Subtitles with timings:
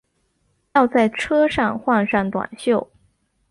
[0.73, 2.89] 要在车上换上短袖